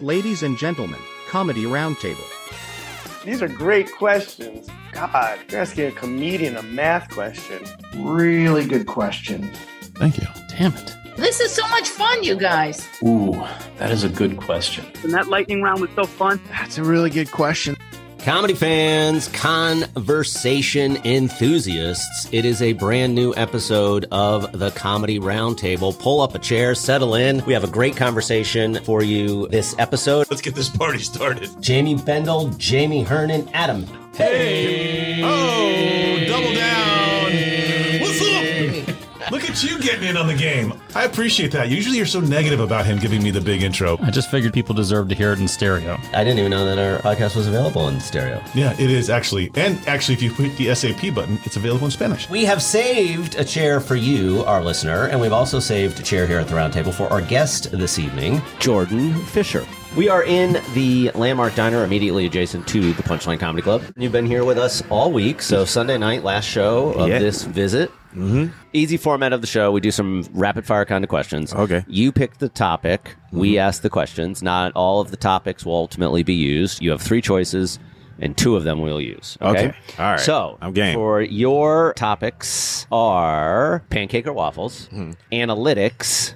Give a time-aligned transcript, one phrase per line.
[0.00, 0.98] Ladies and gentlemen,
[1.28, 2.24] Comedy Roundtable.
[3.22, 4.66] These are great questions.
[4.92, 7.62] God, you're asking a comedian a math question.
[7.96, 9.50] Really good question.
[9.96, 10.26] Thank you.
[10.48, 10.96] Damn it.
[11.18, 12.88] This is so much fun, you guys.
[13.04, 13.32] Ooh,
[13.76, 14.86] that is a good question.
[15.02, 16.40] And that lightning round was so fun.
[16.48, 17.76] That's a really good question.
[18.24, 25.98] Comedy fans, conversation enthusiasts, it is a brand new episode of the Comedy Roundtable.
[25.98, 27.42] Pull up a chair, settle in.
[27.46, 30.26] We have a great conversation for you this episode.
[30.30, 31.48] Let's get this party started.
[31.60, 33.86] Jamie Bendel, Jamie Hernan, Adam.
[34.14, 34.79] Hey!
[34.79, 34.79] Oh,
[39.50, 40.72] at you getting in on the game.
[40.94, 41.68] I appreciate that.
[41.68, 43.98] Usually you're so negative about him giving me the big intro.
[44.00, 45.98] I just figured people deserve to hear it in stereo.
[46.12, 48.40] I didn't even know that our podcast was available in stereo.
[48.54, 49.50] Yeah, it is actually.
[49.56, 52.30] And actually, if you hit the SAP button, it's available in Spanish.
[52.30, 56.28] We have saved a chair for you, our listener, and we've also saved a chair
[56.28, 59.66] here at the roundtable for our guest this evening, Jourdain Fisher.
[59.96, 63.82] We are in the Landmark Diner immediately adjacent to the Punchline Comedy Club.
[63.96, 67.18] You've been here with us all week, so Sunday night, last show of Yeah.
[67.18, 67.90] this visit.
[68.14, 68.46] Mm-hmm.
[68.72, 69.72] Easy format of the show.
[69.72, 71.52] We do some rapid fire kind of questions.
[71.52, 71.84] Okay.
[71.88, 73.16] You pick the topic.
[73.32, 74.42] We ask the questions.
[74.44, 76.80] Not all of the topics will ultimately be used.
[76.80, 77.80] You have three choices,
[78.20, 79.36] and two of them we'll use.
[79.42, 79.68] Okay.
[79.68, 79.76] Okay.
[79.98, 80.20] All right.
[80.20, 80.94] So I'm game.
[80.94, 85.12] For your topics are pancake or waffles, Hmm.
[85.32, 86.34] analytics,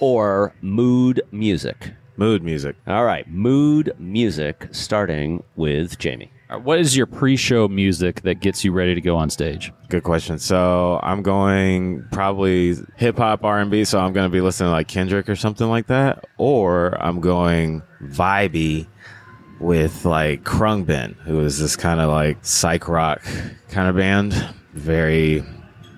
[0.00, 1.92] or mood music.
[2.20, 2.76] Mood music.
[2.86, 6.30] All right, mood music, starting with Jamie.
[6.50, 9.72] All right, What is your pre-show music that gets you ready to go on stage?
[9.88, 10.38] Good question.
[10.38, 13.86] So I'm going probably hip hop R and B.
[13.86, 17.22] So I'm going to be listening to like Kendrick or something like that, or I'm
[17.22, 18.86] going vibey
[19.58, 23.22] with like Khruangbin, who is this kind of like psych rock
[23.70, 24.34] kind of band.
[24.74, 25.42] Very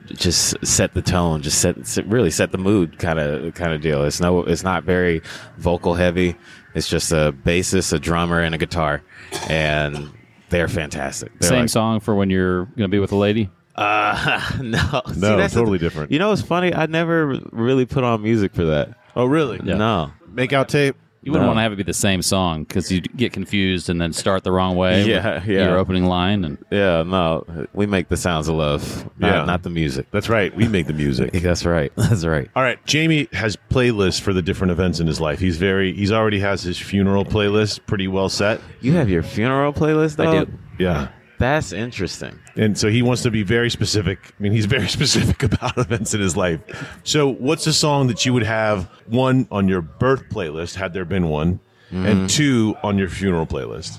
[0.06, 3.80] just set the tone, just set, set really set the mood kind of kind of
[3.80, 4.04] deal.
[4.04, 5.22] It's no, it's not very
[5.58, 6.36] vocal heavy.
[6.74, 9.02] It's just a bassist, a drummer, and a guitar,
[9.48, 10.10] and
[10.48, 11.32] they're fantastic.
[11.38, 13.50] They're Same like- song for when you're going to be with a lady?
[13.74, 16.12] uh, no, See, No, that's the- totally different.
[16.12, 16.72] You know what's funny?
[16.74, 18.96] I never really put on music for that.
[19.16, 19.60] Oh, really?
[19.64, 19.76] Yeah.
[19.76, 20.12] No.
[20.28, 20.96] Make out tape.
[21.24, 21.48] You wouldn't No.
[21.50, 24.42] want to have it be the same song because you get confused and then start
[24.42, 25.04] the wrong way.
[25.06, 25.68] Yeah, with yeah.
[25.68, 27.44] Your opening line and Yeah, no.
[27.72, 29.44] We make the sounds of love, not, Yeah.
[29.44, 30.06] not the music.
[30.10, 30.54] That's right.
[30.56, 31.32] We make the music.
[31.42, 31.92] That's right.
[31.96, 32.48] That's right.
[32.56, 35.38] All right, Jamie has playlists for the different events in his life.
[35.38, 38.60] He's very he's already has his funeral playlist pretty well set.
[38.80, 40.44] You have your funeral playlist, I though?
[40.46, 40.52] do.
[40.78, 41.08] Yeah.
[41.42, 42.38] That's interesting.
[42.54, 44.32] And so he wants to be very specific.
[44.38, 46.60] I mean, he's very specific about events in his life.
[47.02, 51.04] So, what's a song that you would have one on your birth playlist, had there
[51.04, 51.58] been one,
[51.90, 53.98] and two on your funeral playlist?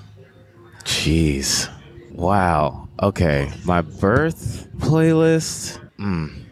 [0.85, 1.69] Jeez.
[2.11, 2.87] Wow.
[3.01, 3.51] Okay.
[3.65, 5.85] My birth playlist.
[5.99, 6.45] Mm.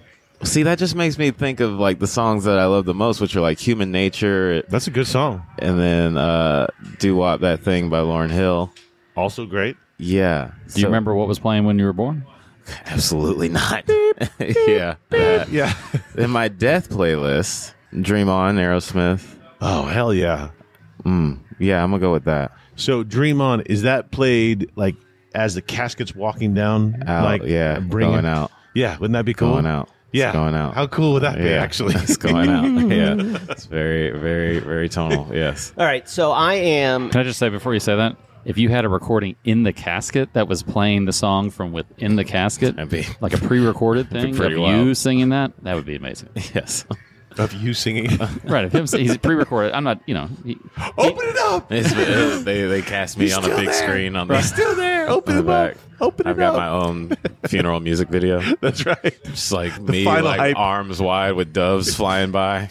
[0.43, 3.21] See, that just makes me think of like the songs that I love the most,
[3.21, 5.45] which are like Human Nature That's a good song.
[5.59, 6.67] and then uh
[6.99, 8.73] Doo Wop That Thing by Lauryn Hill.
[9.15, 9.77] Also great.
[10.01, 10.51] Yeah.
[10.73, 12.25] do you remember what was playing when you were born?
[12.85, 13.83] Absolutely not.
[14.39, 14.95] yeah.
[15.09, 15.49] that.
[15.49, 15.73] Yeah.
[16.17, 19.23] In my death playlist, Dream On, Aerosmith.
[19.61, 20.49] Oh hell yeah.
[21.03, 22.51] Mm, yeah, I'm gonna go with that.
[22.75, 24.95] So, Dream On is that played like
[25.35, 27.03] as the casket's walking down?
[27.07, 28.51] Out, like yeah, bringing going out.
[28.73, 29.53] Yeah, wouldn't that be cool?
[29.53, 29.89] Going out.
[30.13, 30.73] It's Yeah, going out.
[30.73, 31.43] How cool would that be?
[31.45, 32.63] yeah, Actually, it's going out.
[32.89, 33.15] Yeah,
[33.49, 35.27] it's very, very, very tonal.
[35.33, 35.73] Yes.
[35.77, 37.09] All right, so I am.
[37.09, 38.15] Can I just say before you say that,
[38.45, 42.15] if you had a recording in the casket that was playing the song from within
[42.15, 45.95] the casket, be- like a pre-recorded thing of pretty you singing that, that would be
[45.95, 46.29] amazing.
[46.55, 46.85] Yes.
[47.37, 48.17] of you singing.
[48.43, 48.65] right?
[48.65, 49.71] If him, he's pre-recorded.
[49.73, 50.57] I'm not, you know, he,
[50.97, 51.71] Open it up.
[51.71, 53.73] It's, uh, they they cast me He's on a still big there.
[53.87, 55.09] screen on the, He's still there.
[55.09, 55.73] Open on the it up.
[55.75, 55.77] back.
[56.01, 56.57] Open I've it got up.
[56.57, 57.11] my own
[57.47, 58.41] funeral music video.
[58.59, 59.17] That's right.
[59.23, 60.57] Just like me, final like hype.
[60.57, 62.69] arms wide with doves flying by.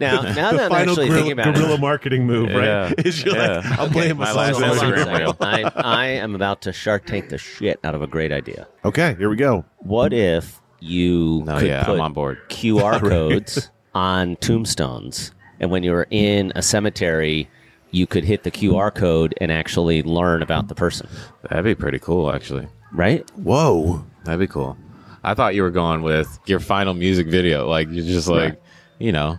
[0.00, 1.80] Now, now the that I'm final actually thinking about guerrilla it.
[1.80, 2.64] marketing move, right?
[2.64, 2.92] Yeah.
[3.04, 5.38] Is you're like, I'm playing my, My last on hold on a Instagram Instagram.
[5.38, 5.72] second.
[5.76, 8.66] I, I am about to Shark Tank the shit out of a great idea.
[8.84, 9.64] Okay, here we go.
[9.78, 12.38] What if you No, could yeah, put I'm on board.
[12.48, 17.48] QR codes on tombstones, and when you're in a cemetery,
[17.90, 21.08] you could hit the QR code and actually learn about the person,
[21.42, 22.68] That'd be pretty cool, actually.
[22.92, 23.28] right?
[23.36, 24.04] Whoa.
[24.24, 24.76] That'd be cool.
[25.24, 27.68] I thought you were going with your final music video.
[27.68, 28.62] Like, you're just like,
[28.98, 29.38] you know, you're s-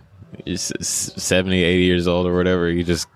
[0.56, 2.70] 70, 80 years old or whatever.
[2.70, 3.06] You just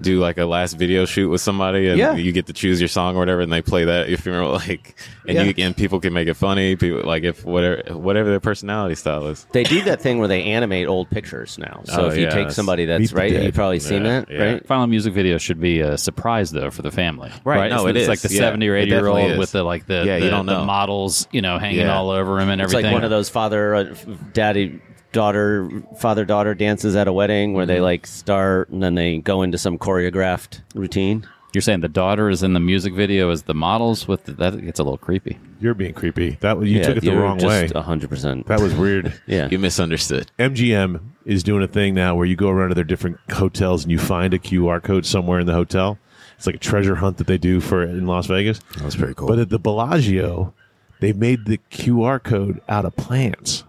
[0.00, 2.14] do like a last video shoot with somebody and Yeah.
[2.14, 4.94] you get to choose your song or whatever and they play that if you're Like,
[5.26, 5.42] and Yeah.
[5.44, 6.76] you and people can make it funny.
[6.76, 9.46] People like if whatever, whatever their personality style is.
[9.52, 11.80] They do that thing where they animate old pictures now.
[11.86, 13.42] So Oh, if you yeah, take somebody that's right, Dead.
[13.44, 14.42] you've probably seen Yeah, that, yeah.
[14.44, 14.66] right?
[14.66, 17.32] final music video should be a surprise though for the family.
[17.44, 18.08] Right, no, it's, it it's is.
[18.08, 19.38] like the Yeah, seventy or eighty year old is.
[19.38, 20.64] with the like the Yeah, you don't the know.
[20.64, 21.96] models, you know, hanging Yeah.
[21.96, 22.64] all over him and everything.
[22.64, 22.84] It's everything.
[22.92, 23.84] like one of those father, uh,
[24.32, 24.80] daddy,
[25.14, 27.84] daughter father daughter dances at a wedding where they mm-hmm.
[27.84, 31.26] like start and then they go into some choreographed routine.
[31.54, 34.60] You're saying the daughter is in the music video as the models with the, that
[34.60, 35.38] gets a little creepy.
[35.60, 36.30] You're being creepy.
[36.40, 37.68] That you Yeah, took it the you're wrong way.
[37.68, 38.48] just hundred percent.
[38.48, 39.14] That was weird.
[39.26, 39.48] Yeah.
[39.50, 40.30] You misunderstood.
[40.38, 43.92] MGM is doing a thing now where you go around to their different hotels and
[43.92, 45.98] you find a QR code somewhere in the hotel.
[46.36, 48.58] It's like a treasure hunt that they do for in Las Vegas.
[48.76, 49.28] That was pretty cool.
[49.28, 50.52] But at the Bellagio,
[51.00, 53.62] they made the QR code out of plants.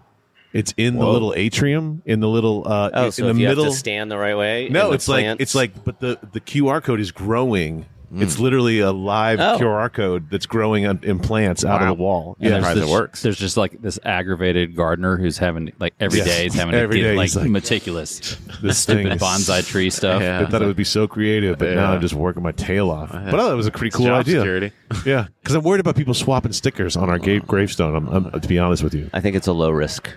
[0.56, 3.48] It's in the little atrium, in the little uh, Oh, in so the if you
[3.48, 3.64] middle.
[3.64, 4.68] have to stand the right way.
[4.70, 7.86] no, in the it's like it's like, but the the QR code is growing.
[8.18, 9.58] It's literally a live Oh.
[9.58, 12.36] QR code that's growing on, in plants out of the wall.
[12.40, 13.20] And Yeah, there's it this- works.
[13.20, 16.28] There's just like this aggravated gardener who's having like every Yes.
[16.28, 19.66] day he's having Every to get day like, he's like, meticulous this stupid thing- bonsai
[19.66, 20.22] tree stuff.
[20.22, 20.40] Yeah.
[20.40, 23.10] I thought it would be so creative, but now I'm just working my tail off.
[23.10, 24.36] But I thought it was a pretty cool job idea.
[24.40, 24.72] security.
[25.04, 27.96] yeah, because I'm worried about people swapping stickers on our ga- gravestone.
[27.96, 29.10] I'm, I'm, to be honest with you.
[29.12, 30.08] I think it's a low risk.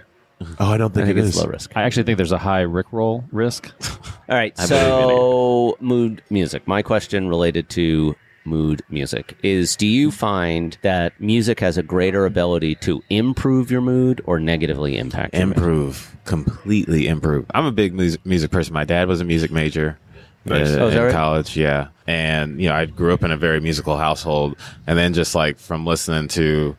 [0.59, 1.43] Oh, I don't I think, think it it's is.
[1.43, 1.71] low risk.
[1.75, 3.71] I actually think there's a high rickroll risk.
[4.29, 6.67] All right, I so mood music.
[6.67, 8.15] My question related to
[8.45, 13.81] mood music is do you find that music has a greater ability to improve your
[13.81, 15.57] mood or negatively impact your mood?
[15.57, 19.99] improve completely improve i'm a big music, music person my dad was a music major
[20.45, 20.69] Nice.
[20.71, 21.11] uh, Oh, in right?
[21.11, 24.55] college yeah and you know i grew up in a very musical household
[24.87, 26.75] and then just like from listening to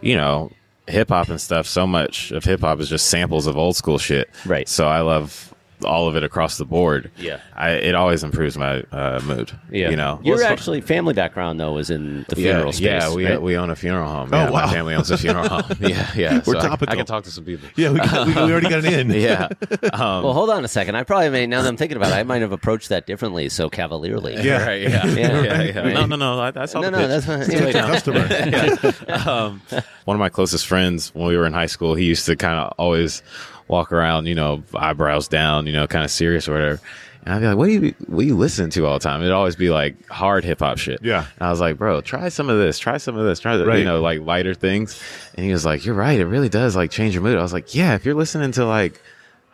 [0.00, 0.50] you know
[0.92, 3.98] hip hop and stuff so much of hip hop is just samples of old school
[3.98, 4.68] shit Right.
[4.68, 5.51] so i love
[5.84, 7.40] all of it across the board Yeah.
[7.54, 9.90] I, it always improves my uh, mood Yeah.
[9.90, 12.84] you know Your Well, actually family background though was in the yeah, funeral space.
[12.84, 13.40] yeah, we right?
[13.42, 14.28] we own a funeral home.
[14.32, 14.66] Oh, Yeah, wow.
[14.66, 15.62] my family owns a funeral home.
[15.80, 16.40] Yeah, yeah.
[16.46, 17.68] We're so I- I, can talk to some people.
[17.76, 19.10] Yeah, we, got, we, we already got an in.
[19.22, 19.48] Yeah.
[19.92, 20.94] Um, well, hold on a second.
[20.96, 23.48] I probably may now that I'm thinking about it, I might have approached that differently,
[23.48, 24.34] so cavalierly.
[24.42, 24.64] Yeah.
[24.66, 24.82] Right.
[24.82, 25.06] Yeah.
[25.06, 25.42] Yeah.
[25.42, 25.62] Yeah.
[25.62, 25.94] yeah, Right.
[25.94, 26.40] No, no, no.
[26.40, 27.08] I, that's all No, the no, pitch.
[27.08, 27.40] that's fine.
[27.42, 27.58] It's Yeah.
[27.58, 28.76] too late now.
[28.76, 29.30] Customer.
[29.30, 29.62] um,
[30.04, 32.58] one of my closest friends when we were in high school, he used to kind
[32.58, 33.22] of always
[33.72, 36.80] walk around, you know, eyebrows down, you know, kind of serious or whatever.
[37.24, 39.20] And I'd be like, "What do you what do you listen to all the time?"
[39.20, 41.00] It'd always be like hard hip hop shit.
[41.02, 41.24] Yeah.
[41.38, 42.78] And I was like, "Bro, try some of this.
[42.78, 43.38] Try some of this.
[43.40, 43.78] Try the, Right.
[43.78, 45.00] you know, like lighter things."
[45.36, 46.18] And he was like, "You're right.
[46.18, 47.94] It really does like change your mood." I was like, "Yeah.
[47.94, 49.00] If you're listening to like."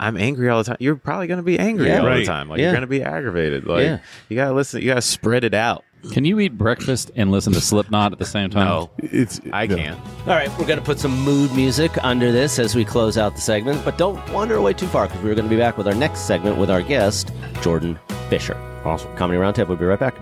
[0.01, 0.77] I'm angry all the time.
[0.79, 1.99] You're probably going to be angry Yeah.
[2.03, 2.19] all Right.
[2.21, 2.49] the time.
[2.49, 2.67] Like Yeah.
[2.67, 3.67] you're going to be aggravated.
[3.67, 3.99] Like Yeah.
[4.29, 4.81] you got to listen.
[4.81, 5.85] You got to spread it out.
[6.13, 8.67] Can you eat breakfast and listen to Slipknot at the same time?
[8.67, 9.77] No, It's I no.
[9.77, 10.01] can't.
[10.21, 13.35] All right, we're going to put some mood music under this as we close out
[13.35, 15.87] the segment, but don't wander away too far because we're going to be back with
[15.89, 17.99] our next segment with our guest, Jourdain
[18.31, 18.55] Fisher.
[18.85, 19.15] Awesome.
[19.17, 19.69] Comedy Roundtable.
[19.69, 20.17] We'll be right back.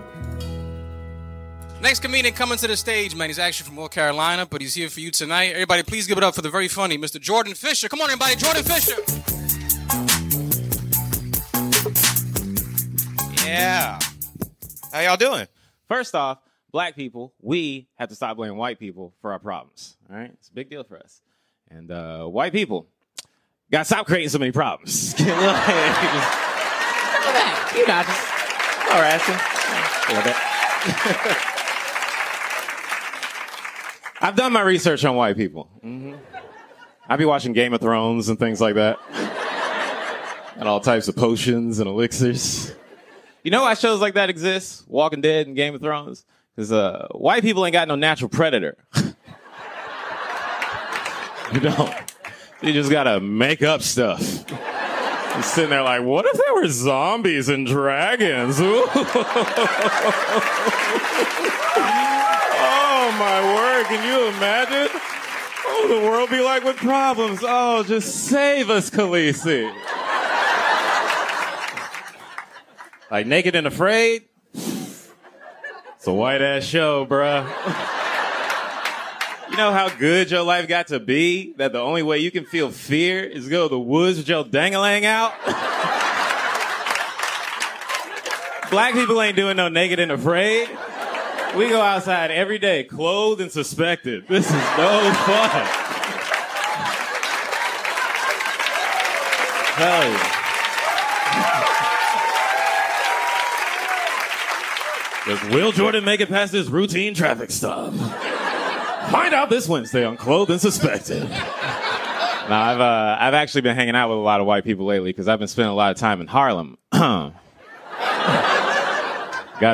[1.79, 3.29] Next comedian coming to the stage, man.
[3.29, 5.51] He's actually from North Carolina, but he's here for you tonight.
[5.53, 7.19] Everybody, please give it up for the very funny Mr.
[7.21, 7.87] Jourdain Fisher.
[7.87, 8.97] Come on, everybody, Jourdain Fisher.
[13.45, 13.99] Yeah.
[14.91, 15.47] How y'all doing?
[15.87, 16.39] First off,
[16.71, 19.97] black people, we have to stop blaming white people for our problems.
[20.09, 20.31] All right?
[20.33, 21.21] It's a big deal for us.
[21.69, 22.87] And uh, white people,
[23.71, 25.13] gotta stop creating so many problems.
[25.19, 25.33] you know,
[28.03, 28.27] just
[28.89, 29.35] harassing.
[29.35, 30.35] A little bit.
[34.19, 35.69] I've done my research on white people.
[35.81, 36.15] hmm
[37.09, 38.99] I be watching Game of Thrones and things like that.
[40.57, 42.73] and all types of potions and elixirs.
[43.47, 44.83] You know why shows like that exist?
[44.89, 46.25] Walking Dead and Game of Thrones?
[46.53, 48.75] Because uh, white people ain't got no natural predator.
[51.53, 51.95] you don't.
[52.61, 54.19] You just gotta make up stuff.
[55.33, 58.59] You're sitting there like, what if there were zombies and dragons?
[62.99, 64.89] Oh my word, can you imagine?
[65.65, 67.39] Oh, the world be like with problems.
[67.41, 69.73] Oh, just save us, Khaleesi.
[73.09, 74.23] Like Naked and Afraid?
[74.53, 77.43] It's a white ass show, bruh.
[79.49, 81.53] you know how good your life got to be?
[81.53, 84.43] That the only way you can feel fear is go to the woods with your
[84.43, 85.33] dangalang out?
[88.69, 90.69] Black people ain't doing no naked and afraid.
[91.55, 94.27] We go outside every day, clothed and suspected.
[94.27, 95.65] This is no fun.
[99.77, 100.36] Hell yeah.
[105.27, 107.93] Does Will Jordan make it past this routine traffic stop?
[109.11, 111.23] Find out this Wednesday on Clothed and Suspected.
[112.49, 115.09] Now, I've uh, I've actually been hanging out with a lot of white people lately
[115.09, 116.77] because I've been spending a lot of time in Harlem.
[116.93, 117.33] Guys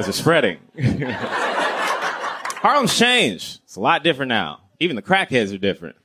[0.08, 0.58] are spreading.
[2.64, 3.60] Harlem's changed.
[3.64, 4.62] It's a lot different now.
[4.80, 5.98] Even the crackheads are different.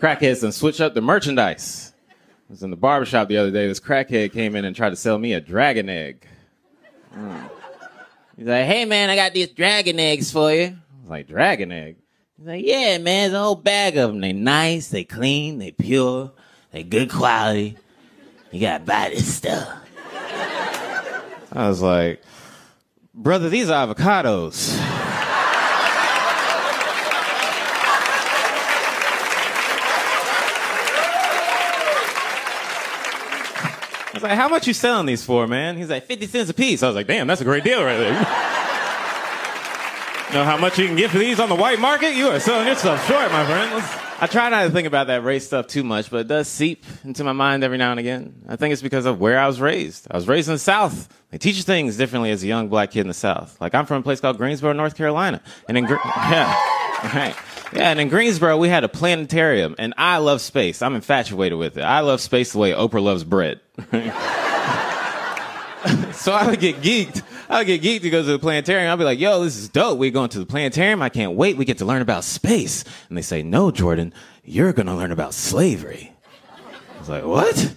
[0.00, 1.92] Crackheads done switch up the merchandise.
[2.08, 2.14] I
[2.48, 3.68] was in the barbershop the other day.
[3.68, 6.26] This crackhead came in and tried to sell me a dragon egg.
[7.14, 7.50] Mm.
[8.42, 10.64] He's like, hey man, I got these dragon eggs for you.
[10.64, 11.98] I was like, dragon egg?
[12.36, 14.20] He's like, yeah man, there's a whole bag of them.
[14.20, 16.32] They nice, they clean, they pure.
[16.72, 17.76] They good quality.
[18.50, 19.68] You gotta buy this stuff.
[21.52, 22.20] I was like,
[23.14, 24.76] brother, these are avocados.
[34.12, 35.78] I was like, how much you selling these for, man?
[35.78, 36.82] He's like, 50 cents a piece.
[36.82, 38.12] I was like, damn, that's a great deal right there.
[40.34, 42.14] know how much you can get for these on the white market?
[42.14, 43.74] You are selling yourself short, my friend.
[43.74, 46.46] Let's- I try not to think about that race stuff too much, but it does
[46.46, 48.34] seep into my mind every now and again.
[48.48, 50.06] I think it's because of where I was raised.
[50.10, 51.08] I was raised in the South.
[51.30, 53.60] They teach you things differently as a young black kid in the South.
[53.60, 56.54] Like I'm from a place called Greensboro, North Carolina, and in yeah,
[57.14, 57.34] right.
[57.74, 60.82] Yeah, and in Greensboro we had a planetarium, and I love space.
[60.82, 61.82] I'm infatuated with it.
[61.82, 63.60] I love space the way Oprah loves bread.
[66.12, 67.22] so I would get geeked.
[67.48, 68.92] I would get geeked to go to the planetarium.
[68.92, 69.98] I'd be like, yo, this is dope.
[69.98, 71.02] We're going to the planetarium.
[71.02, 71.56] I can't wait.
[71.56, 72.84] We get to learn about space.
[73.08, 74.12] And they say, no, Jourdain,
[74.44, 76.12] you're going to learn about slavery.
[76.94, 77.76] I was like, what?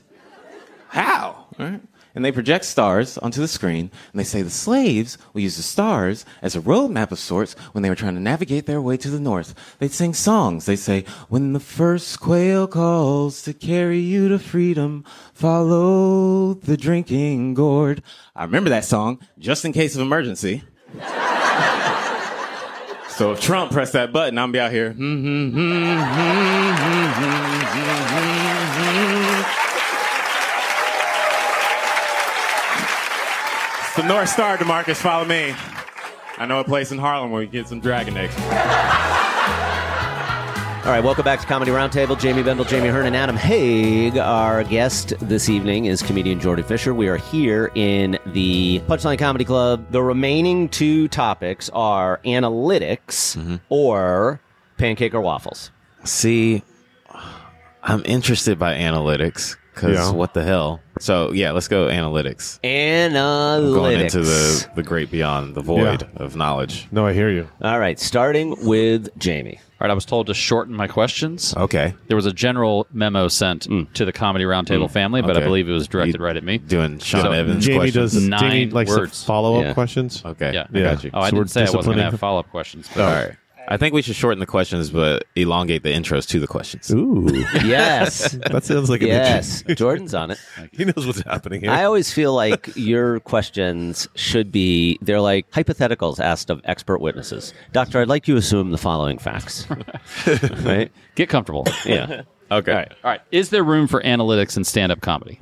[0.90, 1.48] How?
[1.58, 1.82] Right?
[2.15, 5.63] And they project stars onto the screen, and they say the slaves will use the
[5.63, 9.10] stars as a roadmap of sorts when they were trying to navigate their way to
[9.10, 9.53] the north.
[9.79, 10.65] They'd sing songs.
[10.65, 15.03] They say, when the first quail calls to carry you to freedom,
[15.34, 18.01] follow the drinking gourd.
[18.34, 20.63] I remember that song, just in case of emergency.
[23.10, 24.95] so if Trump pressed that button, I'm be out here.
[33.96, 34.98] It's the North Star, Demarcus.
[34.98, 35.56] Follow me.
[36.38, 38.36] I know a place in Harlem where we get some dragon eggs.
[40.86, 42.20] All right, welcome back to Comedy Roundtable.
[42.20, 44.18] Jamie Bendel, Jamie Hearn, and Adam Haig.
[44.18, 46.94] Our guest this evening is comedian Jourdain Fisher.
[46.94, 49.90] We are here in the Punchline Comedy Club.
[49.92, 53.56] The remaining two topics are analytics mm-hmm.
[53.70, 54.42] or
[54.78, 55.72] pancake or waffles.
[56.04, 56.64] See,
[57.82, 60.12] I'm interested by analytics because Yeah.
[60.12, 60.82] what the hell?
[61.00, 62.60] So yeah, let's go analytics.
[62.62, 63.74] Analytics.
[63.74, 66.88] Going into the the great beyond, the void of knowledge.
[66.92, 67.48] No, I hear you.
[67.62, 69.60] All right, starting with Jamie.
[69.60, 71.54] All right, I was told to shorten my questions.
[71.58, 71.94] Okay.
[72.08, 74.92] There was a general memo sent to the Comedy Roundtable Mm.
[74.92, 75.48] family, but I Okay.
[75.48, 76.60] believe it was directed right at me.
[76.60, 78.14] Doing Sean So- Evans Jamie questions.
[78.14, 78.24] does.
[78.28, 79.24] Nine Jamie likes words.
[79.25, 79.74] follow up Yeah.
[79.74, 80.24] questions.
[80.25, 80.68] Okay, Yeah.
[80.74, 81.10] I got you.
[81.14, 82.90] Oh, I So we're didn't say I wasn't going disciplining to have follow up questions.
[82.96, 83.32] But All right.
[83.67, 86.91] I think we should shorten the questions, but elongate the intros to the questions.
[86.91, 87.27] Ooh,
[87.65, 88.31] Yes.
[88.50, 89.63] that sounds like a yes.
[89.75, 90.39] Jourdain's on it.
[90.72, 91.72] he knows what's happening here.
[91.72, 97.53] I always feel like your questions should be they're like hypotheticals asked of expert witnesses.
[97.74, 99.67] Doctor, I'd like you to assume the following facts.
[100.63, 100.91] right?
[101.15, 101.65] Get comfortable.
[101.86, 102.24] Yeah.
[102.51, 102.72] Okay.
[102.72, 102.91] All right.
[103.03, 103.22] All right.
[103.31, 105.41] Is there room for analytics in stand up comedy?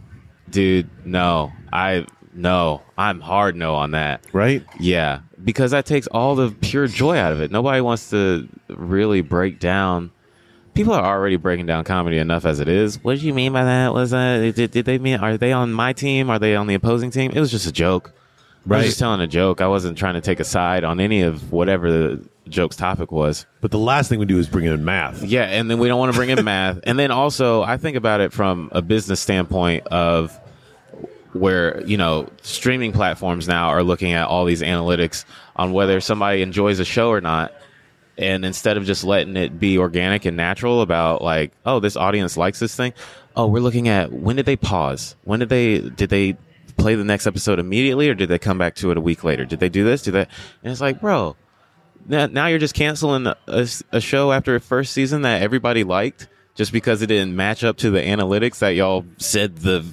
[0.49, 1.51] Dude, no.
[1.73, 2.81] I no.
[2.97, 4.23] I'm hard no on that.
[4.33, 4.63] right?
[4.79, 7.51] Yeah, because that takes all the pure joy out of it.
[7.51, 10.11] Nobody wants to really break down.
[10.73, 13.03] People are already breaking down comedy enough as it is.
[13.03, 13.93] What do you mean by that?
[13.93, 15.19] Was that did, did they mean?
[15.19, 16.29] Are they on my team?
[16.29, 17.31] Are they on the opposing team?
[17.31, 18.11] It was just a joke.
[18.65, 19.59] I was just telling a joke.
[19.59, 23.45] I wasn't trying to take a side on any of whatever the joke's topic was.
[23.59, 25.21] But the last thing we do is bring in math.
[25.21, 26.79] Yeah, and then we don't want to bring in math.
[26.83, 30.39] And then also, I think about it from a business standpoint of
[31.33, 35.25] where, you know, streaming platforms now are looking at all these analytics
[35.55, 37.53] on whether somebody enjoys a show or not.
[38.17, 42.37] And instead of just letting it be organic and natural about like, oh, this audience
[42.37, 42.93] likes this thing.
[43.35, 45.15] Oh, we're looking at when did they pause?
[45.23, 46.37] When did they did they
[46.77, 49.45] play the next episode immediately or did they come back to it a week later?
[49.45, 50.03] Did they do this?
[50.03, 50.29] Do that?
[50.63, 51.35] And it's like, bro,
[52.05, 56.71] now, you're just canceling a, a show after a first season that everybody liked just
[56.71, 59.85] because it didn't match up to the analytics that y'all said the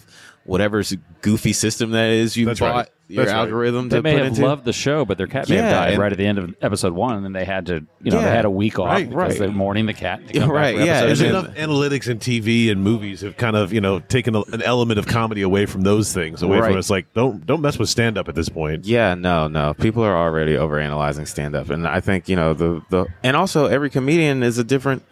[0.51, 0.83] whatever
[1.23, 2.89] goofy system that is you That's bought right.
[3.07, 3.37] your That's right.
[3.37, 4.43] They algorithm to may put have into.
[4.47, 6.39] loved the show, but their cat may Yeah, have died and- right at the end
[6.39, 8.25] of episode one, and then they had to, you know, Yeah.
[8.25, 9.39] they had a week off Right, because right.
[9.39, 10.27] they're mourning the cat.
[10.27, 11.39] to come back right, for yeah, episode There's and two.
[11.39, 14.99] enough analytics in TV and movies have kind of you know taken a, an element
[14.99, 16.71] of comedy away from those things, away Right.
[16.71, 16.91] from us.
[16.91, 18.87] Like don't don't mess with stand up at this point.
[18.87, 19.75] Yeah, no, no.
[19.75, 21.71] People are already overanalyzing stand up.
[21.71, 25.03] And I think, you know, the the and also every comedian is a different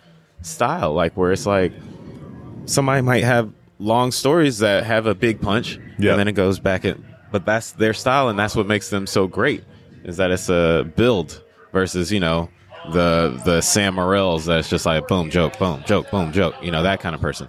[0.42, 0.92] style.
[0.95, 1.73] Like where it's like
[2.66, 6.11] somebody might have long stories that have a big punch Yeah.
[6.12, 6.97] and then it goes back at
[7.30, 9.62] but that's their style and that's what makes them so great.
[10.04, 11.42] Is that it's a build
[11.73, 12.49] versus, you know,
[12.92, 16.82] the the Sam Morrils that's just like boom joke, boom joke, boom joke, you know,
[16.82, 17.49] that kind of person.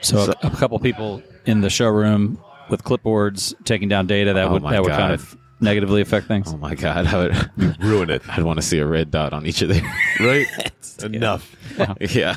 [0.00, 4.52] So, a, a couple people in the showroom with clipboards taking down data that Oh
[4.52, 6.52] would my that would kind of negatively affect things.
[6.52, 9.46] Oh my god, I would Ruin it, I'd want to see a red dot on
[9.46, 9.84] each of them.
[10.20, 10.46] right?
[11.02, 11.54] Enough.
[12.00, 12.36] yeah.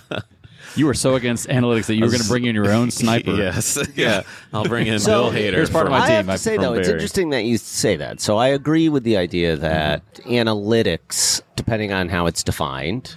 [0.75, 3.35] You were so against analytics that you were going to bring in your own sniper.
[3.35, 3.77] yes.
[3.95, 4.23] Yeah.
[4.53, 5.53] I'll bring in So, Bill Hader.
[5.53, 6.15] here's part of from- my I team.
[6.17, 8.21] have to I- say from though, it's interesting that you say that.
[8.21, 13.15] So I agree with the idea that analytics, depending on how it's defined,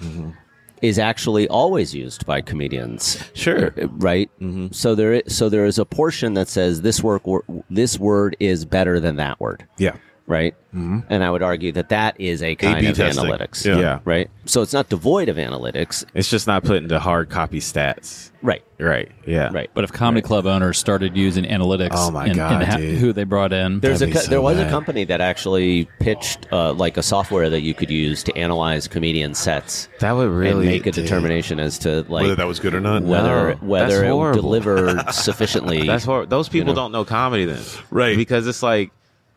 [0.83, 3.23] is actually always used by comedians.
[3.35, 3.69] Sure.
[3.81, 4.31] Uh, Right?
[4.41, 4.69] Mm-hmm.
[4.73, 7.23] So there, so there is a portion that says this work,
[7.71, 9.67] this word is better than that word.
[9.79, 9.97] Yeah.
[10.27, 10.55] Right.
[10.75, 11.01] Mm-hmm.
[11.11, 13.25] And I would argue that that is a kind A/B of testing.
[13.27, 13.65] analytics.
[13.65, 13.79] Yeah.
[13.79, 13.99] Yeah.
[14.07, 14.31] Right.
[14.47, 16.03] So it's not devoid of analytics.
[16.15, 18.31] It's just not put into hard copy stats.
[18.43, 18.65] Right.
[18.81, 19.13] Right.
[19.27, 19.51] Yeah.
[19.53, 19.71] Right.
[19.75, 22.99] But if comedy club owners started using analytics Oh my in, God, in ha- dude.
[22.99, 24.71] who they brought in, There's a That'd be co- so there was a bad.
[24.71, 29.35] company that actually pitched uh, like a software that you could use to analyze comedian
[29.35, 31.05] sets That would and really make a dude.
[31.05, 33.03] determination as to like Whether that was good or not.
[33.03, 34.41] whether No, whether that's it horrible.
[34.43, 35.87] delivered sufficiently.
[35.87, 36.81] That's hor- those people know.
[36.81, 38.17] don't know comedy then, Right.
[38.17, 38.91] Because it's like,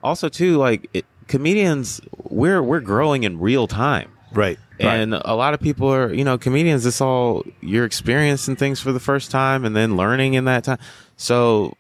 [0.04, 4.58] also too, like it, comedians, we're we're growing in real time, Right.
[4.80, 6.86] and a lot of people are, you know, comedians.
[6.86, 10.78] It's all you're experiencing things for the first time, and then learning in that time.
[11.18, 11.76] So,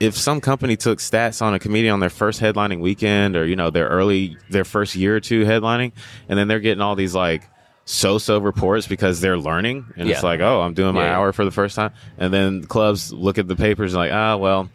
[0.00, 3.56] if some company took stats on a comedian on their first headlining weekend, or you
[3.56, 5.92] know, their early their first year or two headlining,
[6.28, 7.48] and then they're getting all these like
[7.84, 11.16] so-so reports because they're learning and it's like oh i'm doing my Yeah, yeah.
[11.18, 14.36] hour for the first time and then clubs look at the papers and like ah
[14.36, 14.70] well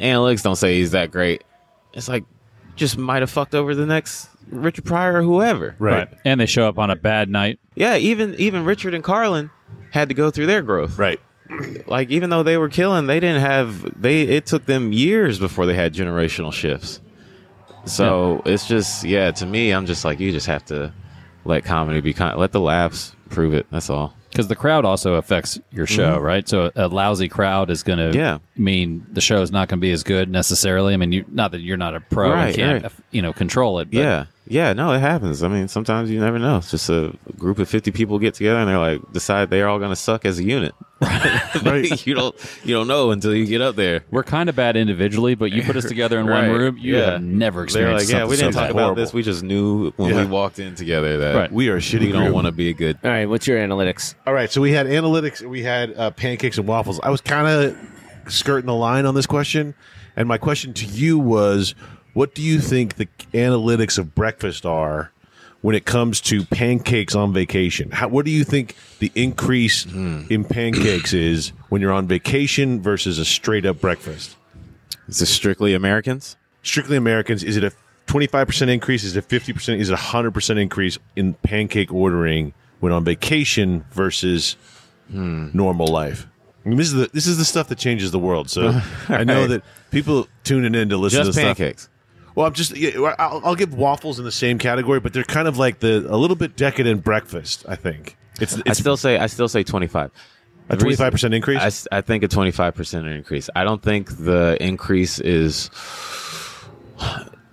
[0.00, 1.44] analytics don't say he's that great
[1.94, 2.24] it's like
[2.76, 5.76] just might have fucked over the next richard pryor or whoever.
[5.78, 6.08] Right.
[6.24, 7.58] and they show up on a bad night.
[7.74, 9.50] yeah even even richard and carlin
[9.90, 10.98] had to go through their growth.
[10.98, 11.20] Right.
[11.86, 15.66] like even though they were killing they didn't have they it took them years before
[15.66, 17.00] they had generational shifts.
[17.84, 20.92] So it's just yeah to me i'm just like you just have to
[21.44, 23.66] let comedy be kind let the laughs prove it.
[23.70, 26.22] That's all Because the crowd also affects your show, Mhm.
[26.22, 26.48] right?
[26.48, 28.38] So a lousy crowd is going to Yeah.
[28.56, 30.94] mean the show is not going to be as good necessarily.
[30.94, 32.92] I mean, you, not that you're not a pro Right, and can't right.
[33.10, 33.90] you know control it.
[33.90, 37.12] But yeah yeah no it happens i mean sometimes you never know it's just a
[37.38, 40.24] group of 50 people get together and they're like decide they're all going to suck
[40.24, 40.74] as a unit
[41.64, 42.34] right you don't
[42.64, 45.62] you don't know until you get up there we're kind of bad individually, but you
[45.62, 47.12] put us together in Right, one room, you yeah.
[47.12, 48.08] have never they're experienced.
[48.10, 48.76] like yeah we didn't so talk bad.
[48.76, 50.24] about this we just knew when Yeah.
[50.24, 51.52] we walked in together that Right.
[51.52, 53.58] We are a shitty we don't want to be a good All right, what's your
[53.58, 54.14] analytics?
[54.26, 57.00] All right, so we had analytics, we had uh, pancakes and waffles.
[57.02, 57.76] I was kind of
[58.32, 59.74] skirting the line on this question,
[60.16, 61.74] and my question to you was,
[62.12, 65.12] what do you think the analytics of breakfast are
[65.60, 67.90] when it comes to pancakes on vacation?
[67.90, 70.22] How, what do you think the increase hmm.
[70.28, 74.36] in pancakes is when you're on vacation versus a straight up breakfast?
[75.08, 77.72] is this strictly americans Strictly Americans, is it a
[78.06, 79.02] 25% increase?
[79.04, 79.78] Is it 50%?
[79.78, 84.56] Is it a 100% increase in pancake ordering when on vacation versus
[85.10, 85.48] hmm.
[85.52, 86.26] normal life?
[86.64, 88.48] I mean, this is the this is the stuff that changes the world.
[88.48, 89.48] So I know Right.
[89.48, 91.88] that people tuning in to listen just to stuff.
[92.34, 95.48] Well, I'm just yeah, I'll, I'll give waffles in the same category, but they're kind
[95.48, 97.64] of like the a little bit decadent breakfast.
[97.68, 100.10] I think it's i still say i still say 25
[100.70, 101.86] a 25 percent increase.
[101.92, 103.50] I think a 25% increase.
[103.54, 105.68] I don't think the increase is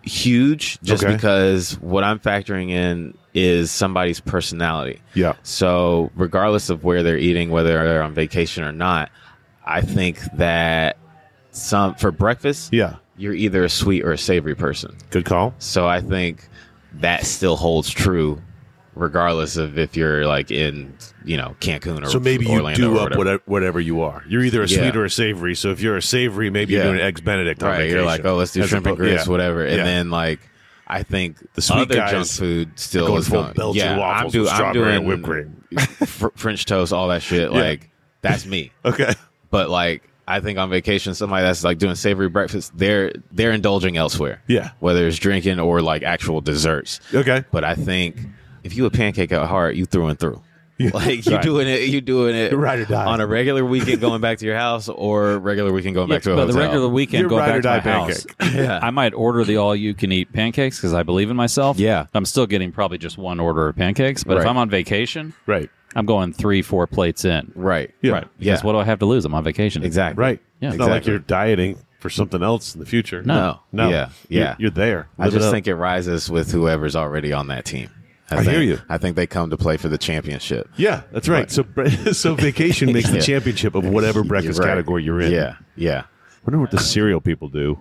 [0.03, 1.13] huge just Okay.
[1.13, 5.01] because what I'm factoring in is somebody's personality.
[5.13, 9.11] yeah, So, regardless of where they're eating, whether they're on vacation or not,
[9.65, 10.97] I think that
[11.51, 14.95] some for breakfast, yeah, you're either a sweet or a savory person.
[15.11, 15.53] good call.
[15.59, 16.47] So, I think
[16.93, 18.41] that still holds true
[18.95, 22.97] regardless of if you're like in, you know, Cancun or So maybe you Orlando do
[22.99, 23.41] up whatever.
[23.45, 24.23] whatever, you are.
[24.27, 24.79] You're either a Yeah.
[24.79, 25.55] sweet or a savory.
[25.55, 26.79] So if you're a savory, maybe Yeah.
[26.79, 27.63] you're doing an eggs Benedict.
[27.63, 29.31] On right you're like oh let's do shrimp and grits yeah.
[29.31, 30.39] whatever and then like
[30.87, 33.97] i think The sweet other junk guys food still going is full going Belgian yeah
[33.97, 35.63] waffles i'm, do, I'm doing whipped cream.
[36.05, 37.89] fr- french toast all that shit like
[38.21, 39.13] that's me okay,
[39.51, 43.97] but like i think on vacation somebody that's like doing savory breakfast they're they're indulging
[43.97, 44.71] elsewhere Yeah.
[44.79, 48.17] whether it's drinking or like actual desserts okay, but i think
[48.63, 50.41] if you a pancake at heart you through and through
[50.93, 51.43] like you Right.
[51.43, 53.03] doing it you doing it right or die.
[53.05, 56.31] on a regular weekend going back to your house or regular weekend going back to
[56.31, 58.25] a but hotel the regular weekend You're going ride back to my die house.
[58.55, 58.79] Yeah.
[58.81, 61.77] I might order the all you can eat pancakes because I believe in myself.
[61.77, 62.05] Yeah.
[62.13, 64.23] I'm still getting probably just one order of pancakes.
[64.23, 67.51] But if I'm on vacation, right, I'm going three, four plates in.
[67.55, 68.11] right Yeah.
[68.13, 68.27] Right.
[68.37, 68.65] Because Yeah.
[68.65, 69.25] what do I have to lose?
[69.25, 69.83] I'm on vacation.
[69.83, 70.41] exactly right.
[70.61, 70.69] Yeah.
[70.69, 73.21] it's not like you're dieting for something else in the future.
[73.23, 73.59] No.
[73.71, 74.09] no, Yeah.
[74.29, 74.55] You're- Yeah.
[74.59, 75.07] You're, there.
[75.17, 75.53] I Live it just up.
[75.53, 77.89] think it rises with whoever's already on that team.
[78.31, 78.79] I think, hear you.
[78.87, 80.69] I think they come to play for the championship.
[80.77, 81.49] Yeah, that's right.
[81.49, 81.65] So,
[82.13, 84.71] so vacation makes the championship of whatever breakfast You're right.
[84.73, 85.31] category you're in.
[85.31, 86.03] Yeah, yeah.
[86.45, 87.79] wonder what the cereal people do.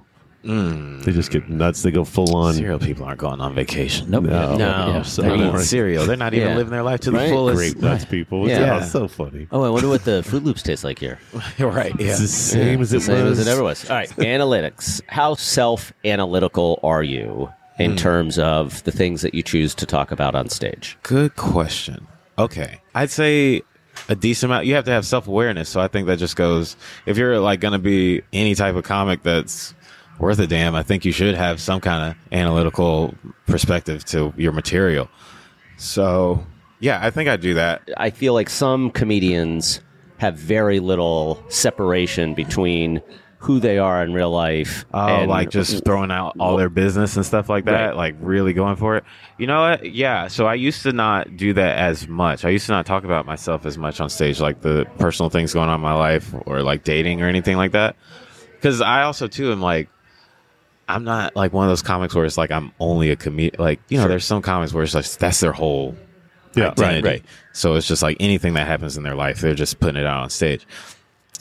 [0.49, 1.05] Mm.
[1.05, 1.83] They just get nuts.
[1.83, 2.55] They go full on.
[2.55, 4.11] Cereal people aren't going on vacation.
[4.11, 4.25] Nope.
[4.25, 4.89] No, No.
[4.89, 5.03] Yeah.
[5.03, 6.07] so They're eating cereal.
[6.07, 6.57] They're not even Yeah.
[6.57, 7.29] living their life to the Right.
[7.31, 7.57] fullest.
[7.59, 8.49] Grape nuts people.
[8.49, 8.61] Yeah.
[8.61, 9.47] Yeah, so funny.
[9.53, 11.19] Oh, I wonder what the Froot Loops taste like here.
[11.59, 11.95] right.
[11.99, 12.13] Yeah.
[12.13, 13.39] It's the same as it Same was.
[13.39, 13.89] as it ever was.
[13.89, 15.03] All right, analytics.
[15.07, 17.97] How self analytical are you in hmm.
[17.99, 20.97] terms of the things that you choose to talk about on stage?
[21.03, 22.07] Good question.
[22.39, 22.81] Okay.
[22.95, 23.63] I'd say
[24.09, 24.67] a decent amount.
[24.67, 25.69] You have to have self awareness.
[25.69, 28.85] So I think that just goes, if you're like going to be any type of
[28.85, 29.75] comic that's
[30.19, 33.15] worth a damn, I think you should have some kind of analytical
[33.47, 35.09] perspective to your material.
[35.77, 36.45] So
[36.81, 37.89] Yeah, I think I do that.
[37.97, 39.81] I feel like some comedians
[40.19, 43.01] have very little separation between
[43.41, 44.85] who they are in real life.
[44.93, 47.97] Oh, and like just throwing out all their business and stuff like that, Right.
[47.97, 49.05] like really going for it.
[49.39, 49.93] You know what?
[49.93, 50.27] Yeah.
[50.27, 52.45] So I used to not do that as much.
[52.45, 55.53] I used to not talk about myself as much on stage, like the personal things
[55.55, 57.95] going on in my life or like dating or anything like that.
[58.55, 59.89] Because I also too am like,
[60.89, 63.57] I'm not like one of those comics where it's like I'm only a comedian.
[63.63, 65.95] Like you know, there's some comics where it's like that's their whole
[66.55, 67.09] Yeah, right, identity.
[67.09, 67.25] right.
[67.53, 70.23] So it's just like anything that happens in their life, they're just putting it out
[70.23, 70.67] on stage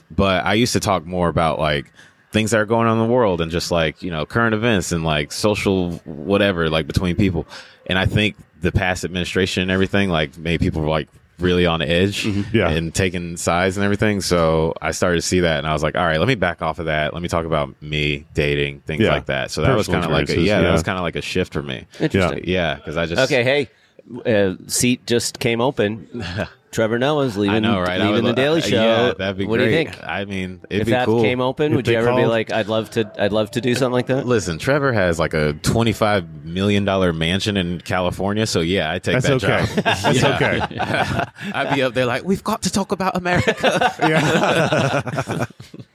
[0.09, 1.91] but I used to talk more about like
[2.31, 4.93] things that are going on in the world and just like you know current events
[4.93, 7.45] and like social whatever like between people.
[7.87, 12.25] And I think the past administration and everything like made people like really on edge
[12.51, 12.69] Yeah.
[12.69, 14.21] and taking sides and everything.
[14.21, 16.61] So I started to see that and I was like, all right, let me back
[16.61, 17.13] off of that.
[17.13, 19.11] Let me talk about me dating things Yeah.
[19.11, 19.51] like that.
[19.51, 21.21] So that was kind of like a, experiences, yeah, that was kind of like a
[21.21, 21.85] shift for me.
[21.99, 22.43] Interesting.
[22.45, 23.69] Yeah, because I just Okay, hey,
[24.25, 26.07] uh, seat just came open.
[26.71, 27.55] Trevor Noah's leaving.
[27.55, 27.99] I know, right?
[27.99, 28.75] Leaving the lo- Daily uh, Show.
[28.83, 29.65] Yeah, that'd be what great.
[29.65, 30.03] do you think?
[30.03, 31.21] I mean, it'd if be that cool.
[31.21, 33.61] came open, If would you they ever be like, "I'd love to, I'd love to
[33.61, 34.27] do something like that"?
[34.27, 39.21] Listen, Trevor has like a twenty-five million dollar mansion in California, so yeah, I take
[39.21, 39.65] That's that okay.
[39.73, 39.83] job.
[39.83, 40.61] That's okay.
[41.53, 43.55] I'd be up there like, we've got to talk about America.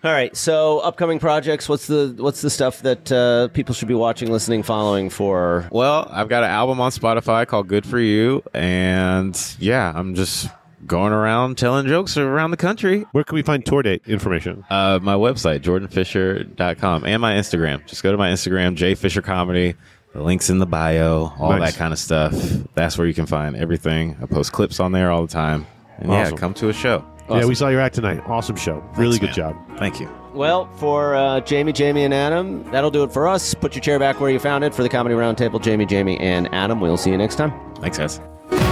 [0.04, 0.36] All right.
[0.36, 1.68] So, upcoming projects.
[1.68, 5.68] What's the what's the stuff that uh, people should be watching, listening, following for?
[5.70, 10.48] well, I've got an album on Spotify called "Good for You," and yeah, I'm just
[10.86, 13.06] going around telling jokes around the country.
[13.12, 14.64] Where can we find tour date information?
[14.70, 17.86] Uh, my website, jordanfisher.com, and my Instagram.
[17.86, 19.74] Just go to my Instagram, J Fisher Comedy.
[20.12, 21.72] The links in the bio, all Nice.
[21.72, 22.32] that kind of stuff.
[22.74, 24.16] That's where you can find everything.
[24.22, 25.66] I post clips on there all the time.
[25.98, 27.02] And yeah, come to a show.
[27.30, 28.20] Yeah, we saw your act tonight.
[28.26, 28.84] Awesome show.
[28.98, 29.34] really good man.
[29.34, 29.78] job.
[29.78, 30.10] Thank you.
[30.34, 33.54] Well, for uh, Jamie, Jamie, and Adam, that'll do it for us.
[33.54, 35.62] Put your chair back where you found it for the comedy roundtable.
[35.62, 36.80] Jamie, Jamie, and Adam.
[36.80, 37.52] We'll see you next time.
[37.76, 38.71] Thanks, guys.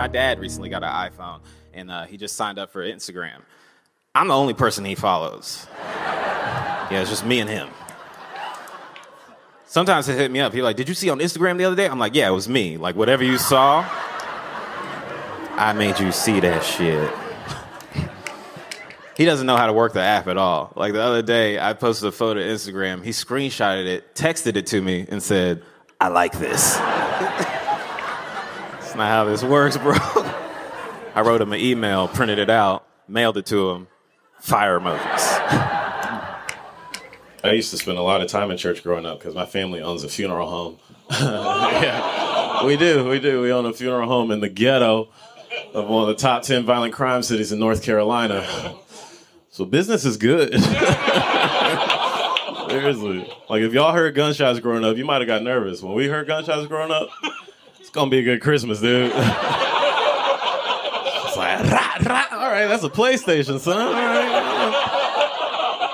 [0.00, 1.40] My dad recently got an iPhone,
[1.74, 3.42] and uh, he just signed up for Instagram.
[4.14, 5.66] I'm the only person he follows.
[5.76, 7.68] Yeah, it's just me and him.
[9.66, 10.54] Sometimes he'll hit me up.
[10.54, 12.48] He's like, "Did you see on Instagram the other day?" I'm like, "Yeah, it was
[12.48, 12.78] me.
[12.78, 13.86] Like whatever you saw,
[15.56, 17.12] I made you see that shit."
[19.18, 20.72] He doesn't know how to work the app at all.
[20.76, 23.04] Like the other day, I posted a photo to Instagram.
[23.04, 25.62] He screenshotted it, texted it to me, and said,
[26.00, 26.80] "I like this."
[29.00, 29.94] Not how this works, bro.
[31.14, 33.88] I wrote him an email, printed it out, mailed it to him.
[34.40, 35.00] Fire emojis.
[37.42, 39.80] I used to spend a lot of time in church growing up because my family
[39.80, 40.76] owns a funeral home.
[41.10, 43.40] yeah, we do, we do.
[43.40, 45.08] We own a funeral home in the ghetto
[45.72, 48.46] of one of the top 10 violent crime cities in North Carolina.
[49.48, 50.52] So business is good.
[52.68, 53.26] Seriously.
[53.48, 55.82] Like if y'all heard gunshots growing up, you might have got nervous.
[55.82, 57.08] When we heard gunshots growing up,
[57.90, 59.06] it's gonna be a good Christmas, dude.
[59.14, 59.16] it's
[61.36, 62.26] like, rah, rah.
[62.30, 63.84] all right, that's a PlayStation, son.
[63.84, 64.70] All right.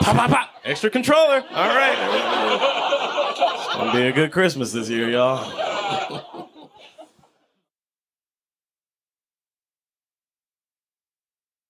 [0.01, 0.51] Pop, pop, pop.
[0.63, 1.43] Extra controller.
[1.53, 1.97] All right.
[3.33, 5.65] It's gonna be a good Christmas this year, y'all.